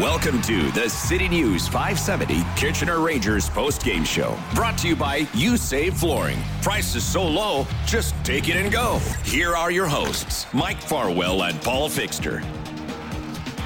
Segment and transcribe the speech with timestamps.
[0.00, 4.36] Welcome to the City News 570 Kitchener Rangers postgame show.
[4.52, 6.40] Brought to you by You Save Flooring.
[6.62, 8.98] Prices so low, just take it and go.
[9.22, 12.42] Here are your hosts, Mike Farwell and Paul Fixter.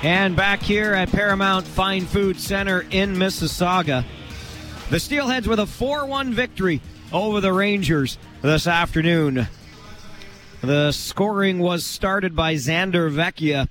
[0.03, 4.05] And back here at Paramount Fine Food Center in Mississauga,
[4.91, 9.49] the Steelheads with a 4 1 victory over the Rangers this afternoon.
[10.61, 13.71] The scoring was started by Xander Vecchia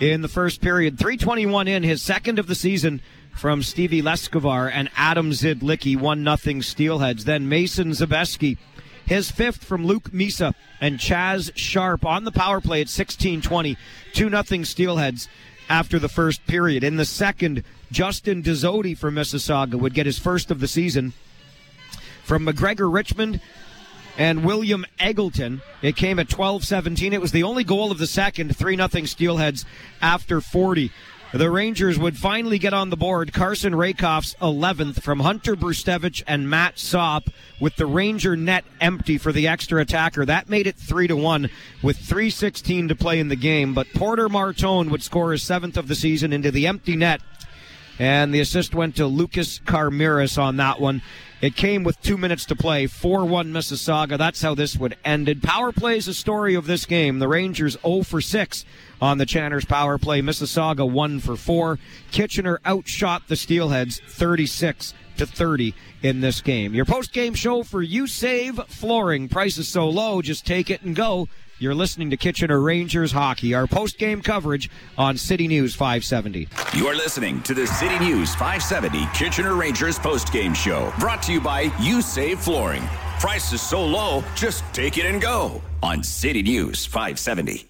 [0.00, 0.98] in the first period.
[0.98, 3.00] 321 in, his second of the season
[3.34, 7.24] from Stevie Leskovar and Adam Zidlicky, 1 nothing Steelheads.
[7.24, 8.58] Then Mason Zabeski,
[9.04, 13.76] his fifth from Luke Misa and Chas Sharpe on the power play at 16-20,
[14.12, 15.28] 2 nothing Steelheads
[15.68, 16.84] after the first period.
[16.84, 21.12] In the second, Justin Dizzotti from Mississauga would get his first of the season.
[22.24, 23.40] From McGregor Richmond,
[24.18, 25.60] and William Eggleton.
[25.82, 27.12] It came at 12-17.
[27.12, 29.64] It was the only goal of the second, 3-0 Steelheads
[30.00, 30.90] after 40.
[31.32, 33.32] The Rangers would finally get on the board.
[33.32, 37.28] Carson Rehkopf's 11th from Hunter Brzustewicz and Matt Sop
[37.60, 40.24] with the Ranger net empty for the extra attacker.
[40.24, 41.50] That made it 3 to 1
[41.82, 45.88] with 3:16 to play in the game, but Porter Martone would score his 7th of
[45.88, 47.20] the season into the empty net.
[47.98, 51.02] And the assist went to Lucas Karmiris on that one.
[51.40, 54.16] It came with two minutes to play, 4 1 Mississauga.
[54.16, 55.42] That's how this would ended.
[55.42, 57.18] Power play is a story of this game.
[57.18, 58.64] The Rangers 0 for 6
[59.00, 60.22] on the Channers power play.
[60.22, 61.78] Mississauga 1 for 4.
[62.10, 66.74] Kitchener outshot the Steelheads 36 to 30 in this game.
[66.74, 69.28] Your post game show for You Save Flooring.
[69.28, 71.28] Prices so low, just take it and go.
[71.58, 74.68] You're listening to Kitchener Rangers hockey, our post-game coverage
[74.98, 76.48] on City News 570.
[76.74, 81.72] You're listening to the City News 570 Kitchener Rangers post-game show, brought to you by
[81.80, 82.82] You Save Flooring.
[83.20, 87.66] Prices so low, just take it and go on City News 570.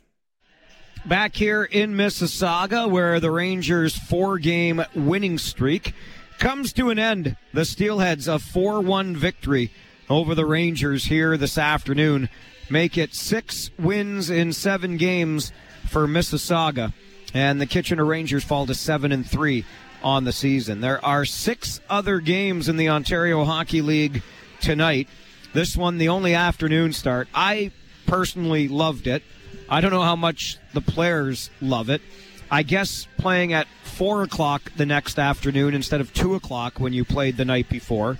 [1.04, 5.94] Back here in Mississauga, where the Rangers' four-game winning streak
[6.40, 7.36] comes to an end.
[7.54, 9.70] The Steelheads a 4-1 victory
[10.10, 12.28] over the Rangers here this afternoon
[12.70, 15.52] make it six wins in seven games
[15.88, 16.92] for Mississauga,
[17.34, 19.64] and the Kitchener Rangers fall to seven and three
[20.02, 20.80] on the season.
[20.80, 24.22] There are six other games in the Ontario Hockey League
[24.60, 25.08] tonight.
[25.52, 27.28] This one, the only afternoon start.
[27.34, 27.72] I
[28.06, 29.22] personally loved it.
[29.68, 32.02] I don't know how much the players love it.
[32.50, 37.04] I guess playing at four o'clock the next afternoon instead of two o'clock when you
[37.04, 38.18] played the night before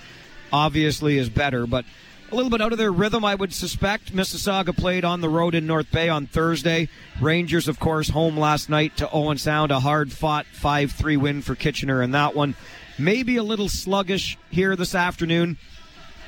[0.53, 1.85] obviously is better, but
[2.31, 4.15] a little bit out of their rhythm, I would suspect.
[4.15, 6.89] Mississauga played on the road in North Bay on Thursday.
[7.21, 11.43] Rangers, of course, home last night to Owen Sound, a hard fought 5 3 win
[11.43, 12.55] for Kitchener in that one.
[12.99, 15.59] Maybe a little sluggish here this afternoon,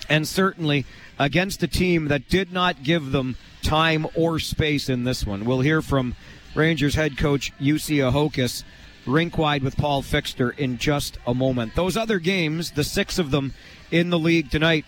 [0.08, 0.87] and certainly
[1.19, 5.44] against a team that did not give them time or space in this one.
[5.44, 6.14] We'll hear from
[6.54, 8.62] Rangers head coach Jussi Ahokas
[9.06, 11.75] rink wide with Paul Fixter in just a moment.
[11.75, 13.54] Those other games, the six of them
[13.91, 14.84] in the league tonight,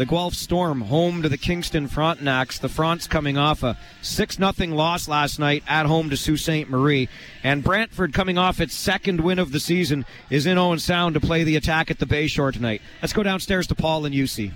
[0.00, 2.58] the Guelph Storm home to the Kingston Frontenacs.
[2.58, 6.70] The Fronts coming off a 6 0 loss last night at home to Sault Ste.
[6.70, 7.10] Marie.
[7.44, 11.20] And Brantford coming off its second win of the season is in Owen Sound to
[11.20, 12.80] play the attack at the Bayshore tonight.
[13.02, 14.54] Let's go downstairs to Paul and Jussi.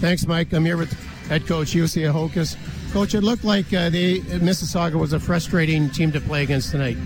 [0.00, 0.50] Thanks, Mike.
[0.54, 0.94] I'm here with
[1.28, 2.56] head coach Jussi Ahokas.
[2.90, 6.96] Coach, it looked like uh, the Mississauga was a frustrating team to play against tonight.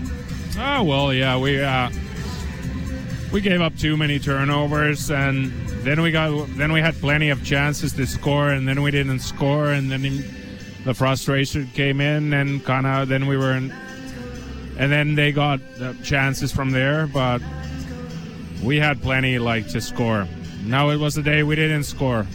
[0.57, 1.89] Oh well, yeah, we uh,
[3.33, 5.51] we gave up too many turnovers and
[5.83, 9.19] then we got then we had plenty of chances to score, and then we didn't
[9.19, 10.01] score, and then
[10.85, 13.71] the frustration came in, and kind of then we were in,
[14.77, 15.59] and then they got
[16.03, 17.41] chances from there, but
[18.63, 20.27] we had plenty like to score.
[20.65, 22.25] Now it was the day we didn't score.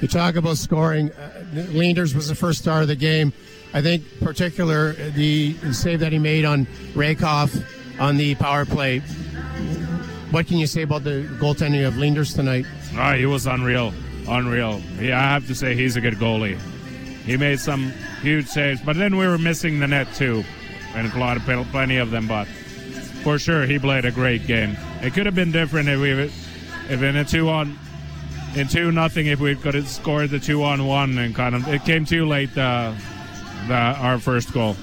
[0.00, 1.12] You talk about scoring.
[1.12, 3.32] Uh, Leenders was the first star of the game.
[3.74, 7.64] I think, particular the save that he made on Rehkopf
[8.00, 9.02] on the power play
[10.32, 12.66] what can you say about the goaltending of Leenders tonight?
[12.96, 13.92] Oh, he was unreal.
[14.28, 14.80] Unreal.
[14.98, 16.58] Yeah, I have to say he's a good goalie.
[17.24, 20.42] He made some huge saves, but then we were missing the net too,
[20.94, 22.26] and a lot of plenty of them.
[22.26, 22.46] But
[23.22, 24.76] for sure, he played a great game.
[25.02, 27.78] It could have been different if we, if in a two on,
[28.56, 31.68] in two nothing, if we could have scored the two on one, and kind of
[31.68, 32.56] it came too late.
[32.58, 32.92] Uh,
[33.68, 34.74] the, our first goal.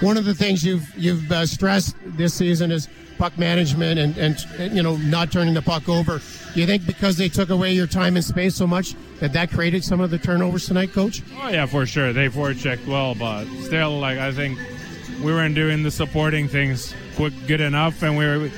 [0.00, 4.74] One of the things you've you've uh, stressed this season is puck management and, and,
[4.74, 6.20] you know not turning the puck over.
[6.54, 9.50] Do you think because they took away your time and space so much that that
[9.50, 11.22] created some of the turnovers tonight, Coach?
[11.40, 12.12] Oh yeah, for sure.
[12.12, 14.58] They forechecked well, but still, like I think
[15.22, 18.50] we weren't doing the supporting things quick good enough, and we were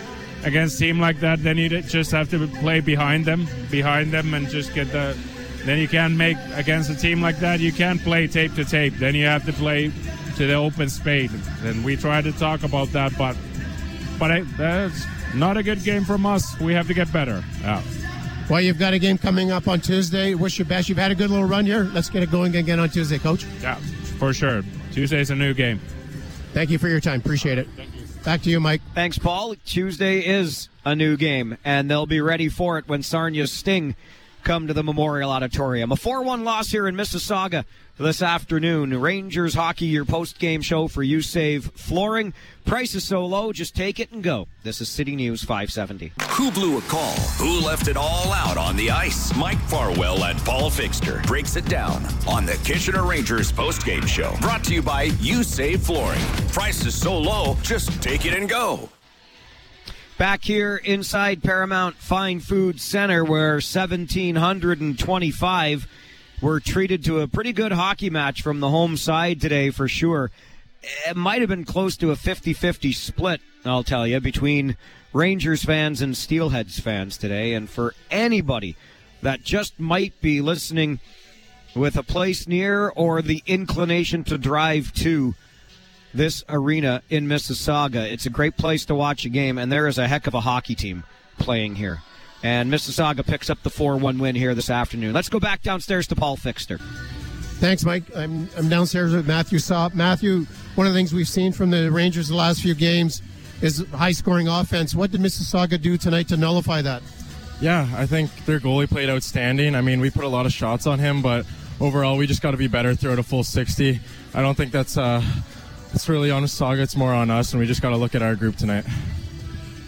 [0.44, 1.43] against a team like that.
[1.43, 5.16] Then you just have to play behind them, behind them, and just get the.
[5.64, 7.61] Then you can't make against a team like that.
[7.61, 8.94] You can't play tape to tape.
[8.94, 9.93] Then you have to play
[10.37, 11.32] to the open space.
[11.64, 13.37] And we tried to talk about that, but
[14.19, 16.59] but I, that's not a good game from us.
[16.61, 17.43] We have to get better.
[17.61, 17.82] Yeah.
[18.50, 20.35] Well, you've got a game coming up on Tuesday.
[20.35, 20.88] Wish you best.
[20.88, 21.85] You've had a good little run here.
[21.85, 23.44] Let's get it going again on Tuesday, Coach.
[23.61, 23.75] Yeah,
[24.19, 24.62] for sure.
[24.93, 25.81] Tuesday's a new game.
[26.55, 27.20] Thank you for your time.
[27.20, 27.69] Appreciate it.
[28.25, 28.81] Back to you, Mike.
[28.94, 29.55] Thanks, Paul.
[29.67, 33.94] Tuesday is a new game, and they'll be ready for it when Sarnia's Sting
[34.49, 35.93] come to the Memorial Auditorium.
[35.93, 37.67] A 4 1 loss here in Mississauga
[37.99, 38.99] this afternoon.
[38.99, 42.33] Rangers hockey, your post game show for You Save Flooring.
[42.65, 44.49] Price is so low, just take it and go.
[44.62, 46.15] This is City News 570.
[46.31, 47.12] Who blew a call?
[47.37, 49.37] Who left it all out on the ice?
[49.37, 54.35] Mike Farwell and Paul Fixter breaks it down on the Kitchener Rangers post game show.
[54.41, 56.25] Brought to you by You Save Flooring.
[56.53, 58.89] Price is so low, just take it and go.
[60.19, 65.87] Back here inside Paramount Fine Food Center, where 1,725
[66.43, 70.32] were treated to a pretty good hockey match from the home side today for sure.
[71.09, 74.76] It might have been close to a 50 50 split, I'll tell you, between
[75.12, 77.55] Rangers fans and Steelheads fans today.
[77.55, 78.75] And for anybody
[79.23, 80.99] that just might be listening
[81.76, 85.37] with a place near or the inclination to drive to
[86.14, 89.99] this arena in Mississauga, it's a great place to watch a game, and there is
[89.99, 91.05] a heck of a hockey team
[91.38, 92.02] playing here.
[92.43, 95.12] And Mississauga picks up the 4 1 win here this afternoon.
[95.12, 96.78] Let's go back downstairs to Paul Fixter.
[97.58, 98.05] Thanks, Mike.
[98.14, 99.93] I'm, I'm downstairs with Matthew Sop.
[99.93, 100.46] Matthew,
[100.76, 103.20] one of the things we've seen from the Rangers the last few games
[103.61, 104.94] is high scoring offense.
[104.94, 107.02] What did Mississauga do tonight to nullify that?
[107.61, 109.75] Yeah, I think their goalie played outstanding.
[109.75, 111.44] I mean, we put a lot of shots on him, but
[111.81, 113.99] overall, we just got to be better throughout a full 60.
[114.34, 115.20] I don't think that's uh,
[115.93, 116.81] it's really on Mississauga.
[116.81, 118.85] It's more on us, and we just got to look at our group tonight.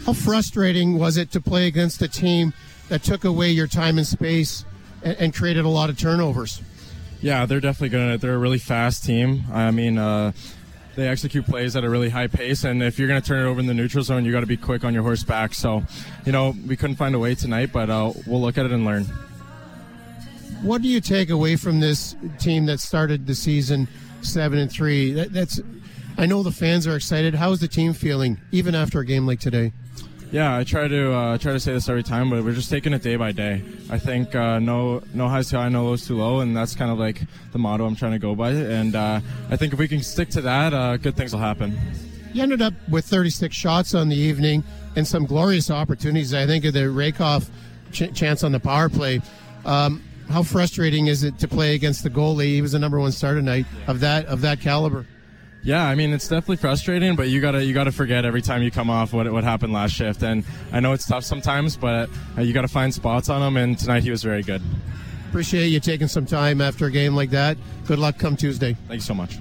[0.05, 2.53] How frustrating was it to play against a team
[2.89, 4.65] that took away your time and space
[5.03, 6.61] and, and created a lot of turnovers?
[7.21, 9.43] Yeah, they're definitely good They're a really fast team.
[9.53, 10.31] I mean, uh,
[10.95, 13.49] they execute plays at a really high pace, and if you're going to turn it
[13.49, 15.53] over in the neutral zone, you got to be quick on your horseback.
[15.53, 15.83] So,
[16.25, 18.85] you know, we couldn't find a way tonight, but uh, we'll look at it and
[18.85, 19.05] learn.
[20.63, 23.87] What do you take away from this team that started the season
[24.21, 25.11] seven and three?
[25.13, 25.59] That, that's,
[26.17, 27.35] I know the fans are excited.
[27.35, 29.73] How is the team feeling, even after a game like today?
[30.31, 32.93] Yeah, I try to uh, try to say this every time, but we're just taking
[32.93, 33.63] it day by day.
[33.89, 36.89] I think uh, no no highs too high, no lows too low, and that's kind
[36.89, 37.21] of like
[37.51, 38.51] the motto I'm trying to go by.
[38.51, 39.19] And uh,
[39.49, 41.77] I think if we can stick to that, uh, good things will happen.
[42.31, 44.63] You ended up with 36 shots on the evening
[44.95, 46.33] and some glorious opportunities.
[46.33, 47.49] I think of the Rehkopf
[47.91, 49.19] ch- chance on the power play.
[49.65, 52.45] Um, how frustrating is it to play against the goalie?
[52.45, 55.05] He was the number one star tonight of that of that caliber.
[55.63, 58.71] Yeah, I mean it's definitely frustrating, but you gotta you gotta forget every time you
[58.71, 60.23] come off what what happened last shift.
[60.23, 63.57] And I know it's tough sometimes, but uh, you gotta find spots on him.
[63.57, 64.61] And tonight he was very good.
[65.29, 67.57] Appreciate you taking some time after a game like that.
[67.85, 68.75] Good luck come Tuesday.
[68.87, 69.37] Thank you so much.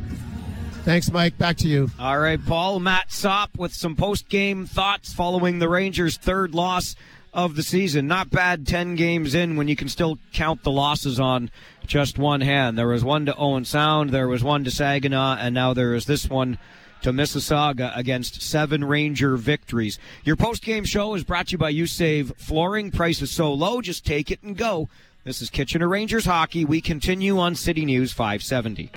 [0.85, 1.37] Thanks, Mike.
[1.37, 1.91] Back to you.
[1.99, 2.81] All right, Paul.
[2.81, 6.97] Matt Sop with some post game thoughts following the Rangers' third loss
[7.33, 8.07] of the season.
[8.07, 11.51] Not bad 10 games in when you can still count the losses on
[11.87, 12.79] just one hand.
[12.79, 16.07] There was one to Owen Sound, there was one to Saginaw, and now there is
[16.07, 16.59] this one
[17.03, 19.99] to Mississauga against seven Ranger victories.
[20.25, 22.91] Your post game show is brought to you by You Save Flooring.
[22.91, 24.89] Price is so low, just take it and go.
[25.23, 26.65] This is Kitchener Rangers hockey.
[26.65, 28.91] We continue on City News 570.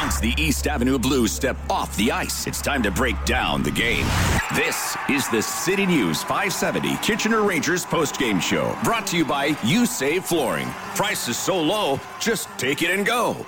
[0.00, 3.72] Once the East Avenue Blues step off the ice, it's time to break down the
[3.72, 4.06] game.
[4.54, 9.84] This is the City News 570 Kitchener Rangers post-game show, brought to you by You
[9.84, 10.68] Save Flooring.
[10.94, 13.44] Price is so low, just take it and go.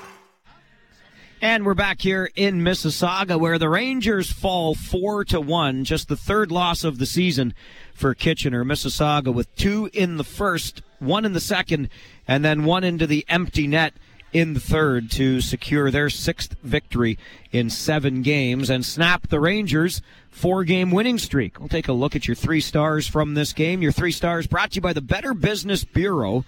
[1.42, 6.16] And we're back here in Mississauga where the Rangers fall 4 to 1, just the
[6.16, 7.52] third loss of the season
[7.92, 8.64] for Kitchener.
[8.64, 11.90] Mississauga with two in the first, one in the second,
[12.26, 13.92] and then one into the empty net
[14.32, 17.18] in the third to secure their sixth victory
[17.52, 20.00] in seven games and snap the Rangers'
[20.30, 21.58] four game winning streak.
[21.58, 23.82] We'll take a look at your three stars from this game.
[23.82, 26.46] Your three stars brought to you by the Better Business Bureau.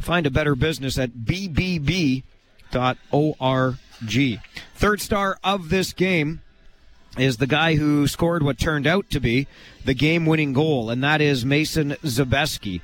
[0.00, 2.24] Find a better business at bbb.org.
[4.74, 6.42] Third star of this game
[7.18, 9.46] is the guy who scored what turned out to be
[9.84, 12.80] the game winning goal, and that is Mason Zabeski.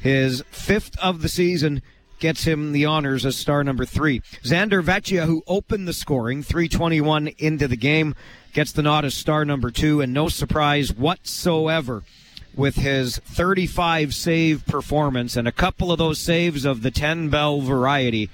[0.00, 1.82] His fifth of the season
[2.18, 4.20] gets him the honors as star number three.
[4.42, 8.14] Xander Vecchia, who opened the scoring, 321 into the game,
[8.52, 12.02] gets the nod as star number two, and no surprise whatsoever
[12.54, 17.60] with his 35 save performance and a couple of those saves of the 10 bell
[17.60, 18.30] variety.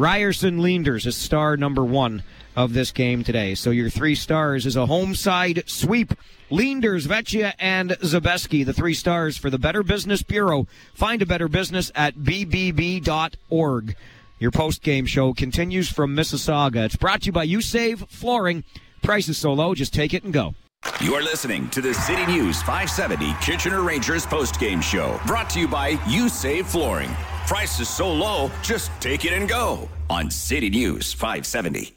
[0.00, 2.22] Ryerson Leenders is star number one
[2.56, 3.54] of this game today.
[3.54, 6.14] So your three stars is a home side sweep.
[6.50, 10.66] Leenders, Vecchia, and Zabeski, the three stars for the Better Business Bureau.
[10.94, 13.94] Find a better business at bbb.org.
[14.38, 16.86] Your post game show continues from Mississauga.
[16.86, 18.64] It's brought to you by You Save Flooring.
[19.02, 20.54] Prices so low, just take it and go.
[21.02, 25.68] You're listening to the City News 570 Kitchener Rangers post game show, brought to you
[25.68, 27.14] by You Save Flooring.
[27.50, 31.96] Prices so low, just take it and go on City News 570.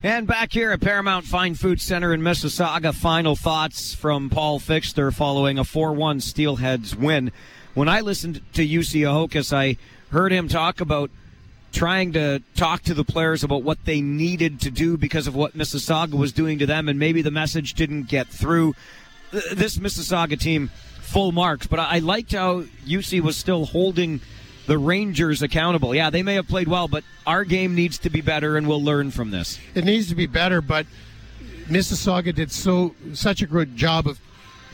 [0.00, 5.12] And back here at Paramount Fine Food Center in Mississauga, final thoughts from Paul Fixter
[5.12, 7.30] following a 4 1 Steelheads win.
[7.74, 9.76] When I listened to Jussi Ahokas, I
[10.10, 11.10] heard him talk about
[11.72, 15.54] trying to talk to the players about what they needed to do because of what
[15.54, 18.74] Mississauga was doing to them, and maybe the message didn't get through.
[19.30, 20.70] This Mississauga team,
[21.02, 24.22] full marks, but I liked how Jussi was still holding
[24.66, 25.94] the Rangers accountable.
[25.94, 28.82] Yeah, they may have played well, but our game needs to be better, and we'll
[28.82, 29.58] learn from this.
[29.74, 30.86] It needs to be better, but
[31.66, 34.20] Mississauga did so such a good job of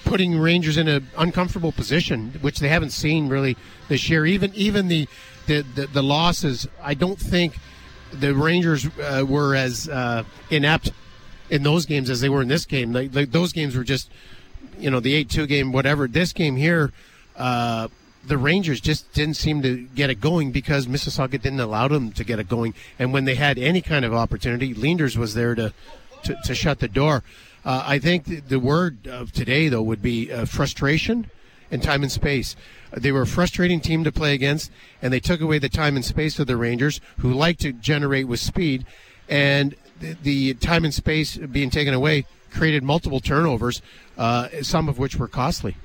[0.04, 3.56] putting Rangers in an uncomfortable position, which they haven't seen really
[3.88, 4.26] this year.
[4.26, 5.06] Even even the
[5.46, 7.58] the, the, the losses, I don't think
[8.12, 10.92] the Rangers uh, were as uh, inept
[11.48, 12.92] in those games as they were in this game.
[12.92, 14.10] Like, like those games were just,
[14.78, 16.08] you know, the eight-two game, whatever.
[16.08, 16.92] This game here,
[17.36, 17.88] uh,
[18.24, 22.24] the Rangers just didn't seem to get it going because Mississauga didn't allow them to
[22.24, 22.74] get it going.
[22.98, 25.72] And when they had any kind of opportunity, Leenders was there to
[26.24, 27.22] to, to shut the door.
[27.64, 31.30] Uh, I think the, the, word of today, though, would be uh, frustration
[31.70, 32.56] and time and space.
[32.92, 34.72] They were a frustrating team to play against,
[35.02, 38.26] and they took away the time and space of the Rangers, who like to generate
[38.26, 38.86] with speed.
[39.28, 43.82] And the, the time and space being taken away created multiple turnovers,
[44.18, 45.76] uh, some of which were costly.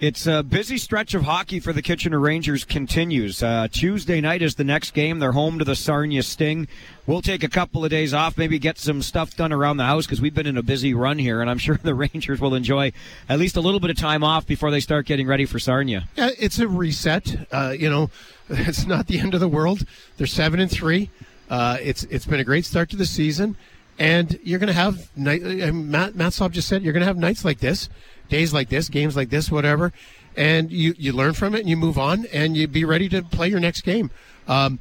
[0.00, 3.42] It's a busy stretch of hockey for the Kitchener Rangers continues.
[3.42, 5.18] Uh, Tuesday night is the next game.
[5.18, 6.68] They're home to the Sarnia Sting.
[7.04, 10.06] We'll take a couple of days off, maybe get some stuff done around the house
[10.06, 12.92] because we've been in a busy run here, and I'm sure the Rangers will enjoy
[13.28, 16.06] at least a little bit of time off before they start getting ready for Sarnia.
[16.14, 17.48] Yeah, it's a reset.
[17.50, 18.08] Uh, you know,
[18.48, 19.84] it's not the end of the world.
[20.16, 21.10] They're seven and three.
[21.50, 23.56] Uh, it's it's been a great start to the season,
[23.98, 25.42] and you're going to have night.
[25.42, 27.88] Matt Matt Sop just said you're going to have nights like this
[28.28, 29.92] days like this, games like this, whatever,
[30.36, 33.22] and you you learn from it and you move on and you be ready to
[33.22, 34.10] play your next game.
[34.46, 34.78] Um,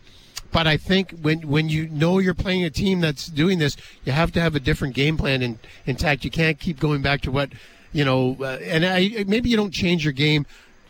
[0.52, 4.12] but I think when when you know you're playing a team that's doing this, you
[4.12, 6.24] have to have a different game plan in, intact.
[6.24, 7.50] You can't keep going back to what
[7.92, 8.38] you know.
[8.40, 10.46] Uh, and I, maybe you don't change your game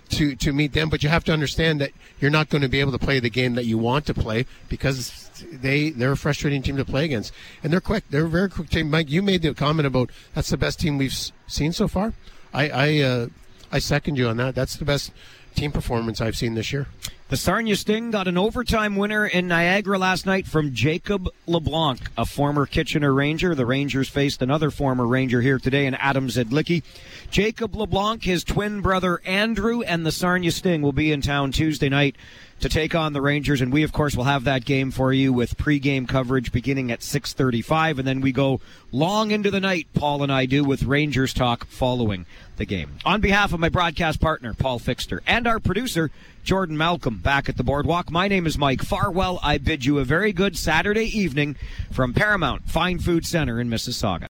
[0.10, 2.80] to to meet them, but you have to understand that you're not going to be
[2.80, 6.62] able to play the game that you want to play because they they're a frustrating
[6.62, 8.04] team to play against, and they're quick.
[8.10, 8.90] They're a very quick team.
[8.90, 11.16] Mike, you made the comment about that's the best team we've
[11.48, 12.14] seen so far.
[12.54, 13.28] I I, uh,
[13.72, 14.56] I second you on that.
[14.56, 15.12] That's the best
[15.56, 16.88] team performance I've seen this year.
[17.30, 22.26] The Sarnia Sting got an overtime winner in Niagara last night from Jacob LeBlanc, a
[22.26, 23.54] former Kitchener Ranger.
[23.54, 26.84] The Rangers faced another former Ranger here today in Adam Zidlicky.
[27.30, 31.90] Jacob LeBlanc, his twin brother Andrew, and the Sarnia Sting will be in town Tuesday
[31.90, 32.16] night
[32.62, 35.34] to take on the Rangers, and we of course will have that game for you
[35.34, 38.62] with pregame coverage beginning at 6:35, and then we go
[38.94, 39.88] long into the night.
[39.94, 42.94] Paul and I do with Rangers talk following the game.
[43.06, 46.10] On behalf of my broadcast partner Paul Fixter and our producer
[46.48, 48.10] Jordan Malcolm, back at the boardwalk.
[48.10, 49.38] My name is Mike Farwell.
[49.44, 51.58] I bid you a very good Saturday evening
[51.92, 54.24] from Paramount Fine Food Center in Mississauga.